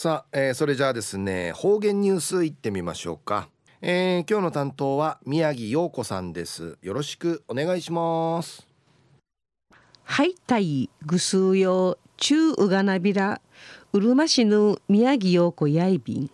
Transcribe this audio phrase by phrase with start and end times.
[0.00, 3.50] さあ、えー、それじゃあですね方言ニュースいってみましょうか、
[3.82, 6.78] えー、今日の担当は宮城陽子さんです。
[6.80, 8.66] よろしくお願いします。
[10.04, 13.42] はいたいぐすうよ中うがなびら
[13.92, 16.30] うるま市の宮城陽子やいびん。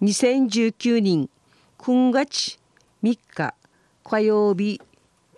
[0.00, 1.28] 2019年
[1.80, 2.60] 9月
[3.02, 3.54] 3日
[4.04, 4.80] 火曜日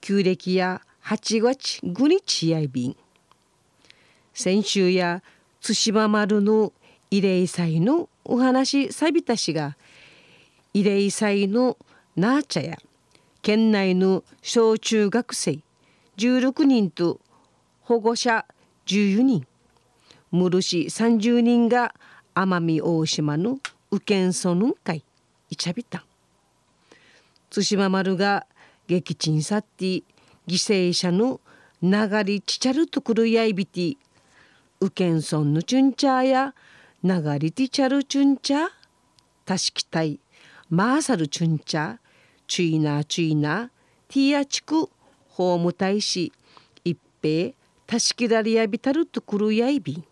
[0.00, 2.96] 旧暦や8月5日やいびん。
[4.32, 5.22] 先週や
[5.60, 6.72] 対馬丸の
[7.10, 9.76] 慰霊祭のお話さびたしが
[10.74, 11.76] 慰霊祭の
[12.16, 12.78] ナーチャや
[13.42, 15.60] 県内の小中学生
[16.16, 17.20] 16人と
[17.82, 18.44] 保護者
[18.86, 19.46] 14人。
[20.32, 21.94] 室市30人が
[22.34, 23.58] 奄美大島の
[23.90, 25.04] 右県村の会
[25.48, 26.04] いちゃびた
[27.48, 28.46] 対馬丸が
[28.88, 30.04] 撃沈さって犠
[30.46, 31.40] 牲者の
[31.82, 33.96] 流りちちゃるとくるやいびて
[34.80, 36.54] 右県村のチュンチャーや
[37.06, 38.68] ながりてちゃるちゅんちゃ？
[39.44, 40.18] たしきたい。
[40.68, 42.00] まーさるちゅんちゃ？
[42.48, 43.70] ちゅいなちゅいな？
[44.08, 44.90] ティアチク
[45.28, 46.32] 法務大使。
[46.84, 47.54] 一平
[47.86, 50.02] たしきだりやびたるとくるやいび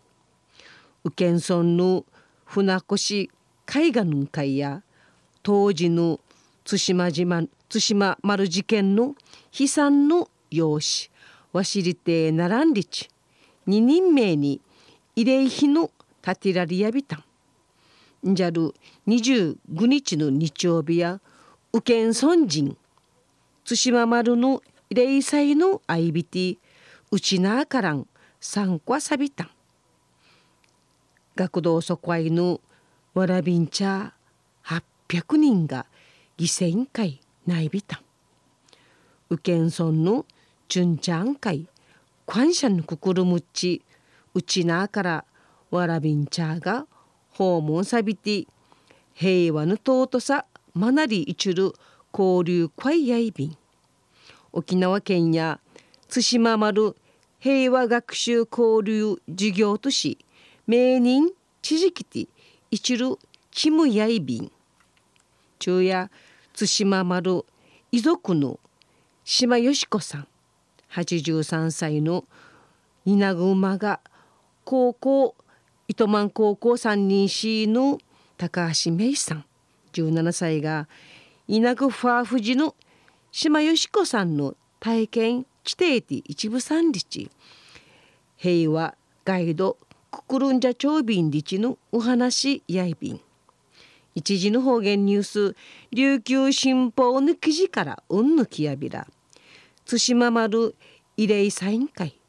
[1.03, 2.05] うけんそんぬ
[2.45, 3.29] 船越
[3.65, 4.81] 海岸のいや。
[5.43, 6.21] 当時の
[6.63, 9.15] 対馬島対馬丸事件の
[9.59, 11.11] 悲惨のようし
[11.51, 13.09] わしりてならんりち。
[13.65, 14.61] 二人名に
[15.17, 15.91] 慰霊碑の
[16.25, 17.23] 建てらりやびたん。
[18.33, 18.73] じゃる
[19.07, 21.21] 25日の日曜日や
[21.71, 22.75] 右県村人
[23.63, 26.57] 対馬丸の霊祭の相びて
[27.11, 28.07] うちなからん
[28.39, 29.49] 参加さびたん。
[31.35, 32.59] 学童疎開の
[33.13, 34.13] わらびんちゃ
[34.63, 35.85] 800人が
[36.39, 37.99] 犠牲会ないびたん。
[39.29, 40.25] 右県村の
[40.67, 41.67] 純ちゃん会
[42.25, 43.83] 感謝のくくるむっち
[44.33, 45.25] うちなから
[45.71, 46.87] わらびんちゃが
[47.31, 48.47] 訪問さびて
[49.13, 51.73] 平和の尊さまなりいちる
[52.13, 53.57] 交流会やいびん。
[54.51, 55.59] 沖縄県や
[56.07, 56.95] 対馬丸
[57.39, 60.17] 平和学習交流事業都市
[60.67, 61.29] 名人
[61.61, 62.27] 知事きて
[62.71, 63.17] いちる
[63.51, 64.51] キムやいびん。
[65.59, 66.09] 昼夜
[66.53, 67.45] 対馬丸
[67.91, 68.59] 遺族の
[69.23, 70.27] 島よし子さん
[70.91, 72.25] 83歳の
[73.05, 73.99] 稲熊が
[74.63, 75.35] 高校
[75.87, 77.99] 糸満高校3人 C の
[78.37, 79.45] 高橋芽衣さん。
[79.93, 80.87] 17歳が
[81.47, 82.75] 稲具ファーフジの
[83.31, 87.29] 島よし子さんの体験地底ティ一部三日
[88.35, 89.77] 平和ガイド
[90.11, 93.21] ククルンジャ長便日のお話やいびん。
[94.15, 95.55] 一時の方言ニュース
[95.91, 99.07] 琉球新報の記事からうんぬきやびら。
[99.85, 100.73] 対馬丸
[101.15, 102.19] 慰霊サイン会。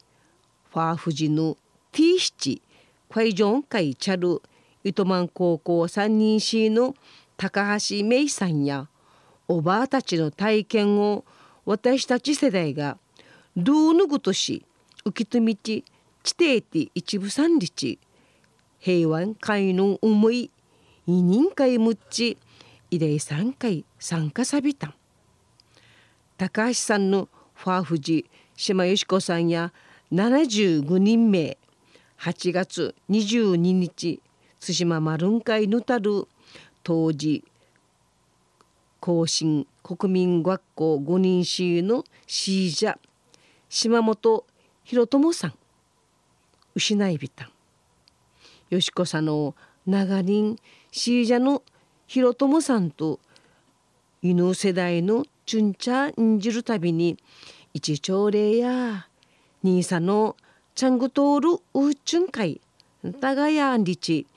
[0.71, 1.57] ファーフジの
[1.91, 2.61] T7
[3.11, 4.41] ァイジョン会チャル
[4.83, 6.95] 糸満高校3人 C の
[7.35, 8.87] 高橋芽衣さんや
[9.47, 11.23] おばあたちの体験を
[11.65, 12.97] 私たち世代が
[13.55, 14.65] どうぬぐとし
[15.05, 15.83] 浮きとみち
[16.23, 17.99] 地底て一部三日
[18.79, 20.51] 平和会の思い
[21.05, 22.37] 委任会むっち
[22.91, 24.95] 慰霊三回参加さびた
[26.37, 29.73] 高橋さんのファーフジ島よし子さんや
[30.11, 31.57] 75人名
[32.19, 34.21] 8月22日
[34.59, 36.27] 対馬丸ん会ぬたる
[36.83, 37.43] 当時
[38.99, 42.97] 更新国民学校5人市のシージャ
[43.69, 44.45] 島本
[44.83, 45.53] 博友さん
[46.73, 47.49] 失いびたん
[48.69, 49.53] よしこさの
[49.85, 50.57] 長人
[50.91, 51.61] シージャの
[52.07, 53.19] 博友さんと
[54.23, 57.17] 犬世代のチュンチャんじるたびに
[57.73, 59.07] 一朝礼や
[59.63, 60.35] 兄さんの
[60.77, 62.61] ちゃんぐとおるうちゅんかい
[63.19, 64.27] たがやんりち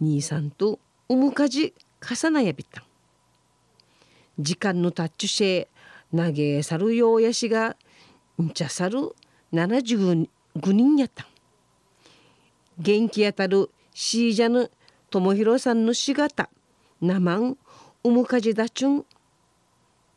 [0.00, 2.84] 兄さんとうむかじ重なやびた
[4.38, 5.66] 時間のタッチシェ
[6.16, 7.74] 投げさるようやしが
[8.40, 9.16] んちゃさる
[9.52, 10.28] 75
[10.62, 11.26] 人やった
[12.78, 14.70] 元気やたるシージャヌ
[15.10, 16.50] 友弘さんのしがた
[17.00, 17.58] なまん
[18.04, 19.04] うむかじだちゅん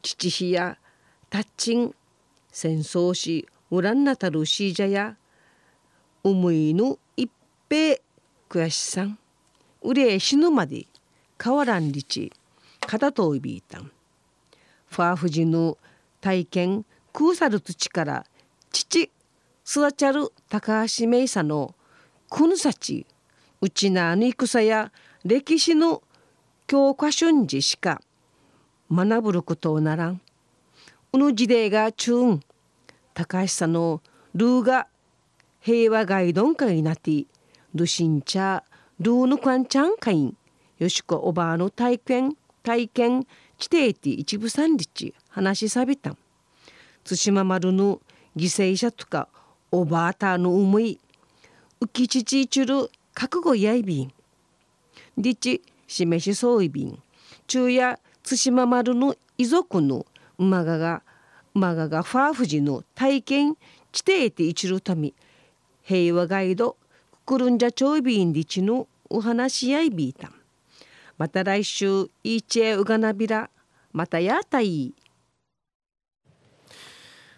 [0.03, 0.77] 父ひや
[1.31, 1.95] たっちん
[2.51, 5.17] 戦争しうらんなたるシージャや
[6.23, 7.31] 思いぬ一
[7.69, 7.97] 平
[8.49, 9.17] 悔しさん。
[9.81, 10.85] うれ死ぬまで
[11.43, 12.31] 変わらんりち
[12.79, 13.91] 肩といびいたん。
[14.89, 15.77] ファーフジの
[16.19, 18.25] 体験空さる土から
[18.71, 19.09] 父
[19.65, 21.73] 育ちゃる高橋名さの
[22.29, 23.05] くぬさち
[23.61, 24.91] うちなに戦や
[25.23, 26.03] 歴史の
[26.67, 28.01] 教科書んじしか
[28.91, 30.21] 学ぶることならん。
[31.13, 32.41] うぬ時代が中ん
[33.13, 34.01] 高橋さんの
[34.33, 34.87] ルーが
[35.61, 37.25] 平和ガイドン会になって
[37.75, 38.63] ルシンチャ
[38.99, 40.37] ルーヌクアンチャンカイン
[40.79, 43.27] よしこおばあの体験体験
[43.59, 46.17] 地底ティ一部三日話しさびたん。
[47.03, 48.01] 対馬丸の
[48.35, 49.27] 犠牲者とか
[49.71, 50.99] おばあたの思い
[51.79, 54.13] 浮きちちちゅる覚悟やいびん。
[55.17, 56.99] りち示しそういびん。
[57.47, 60.07] 昼夜対馬丸の遺族の
[60.39, 61.03] 馬がが
[61.53, 63.55] 馬ががファーフジの体験
[63.91, 65.13] 地底て一るため
[65.91, 66.77] 平和ガイド
[67.25, 70.33] くるんじゃちょいびんりちのお話し合いビータン
[71.17, 73.49] また来週イーチェウガナビラ
[73.91, 74.93] またやたい。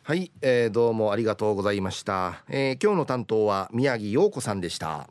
[0.03, 5.09] はい、えー、どうもありがとうございました、えー、今日の担当は宮城陽子さんでした。